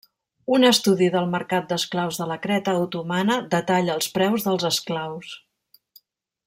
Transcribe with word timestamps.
Un 0.55 0.63
estudi 0.69 1.09
del 1.15 1.27
mercat 1.33 1.67
d'esclaus 1.73 2.17
de 2.21 2.27
la 2.31 2.39
Creta 2.47 2.75
otomana 2.87 3.37
detalla 3.55 3.93
els 3.99 4.09
preus 4.19 4.49
dels 4.49 4.67
esclaus. 4.75 5.35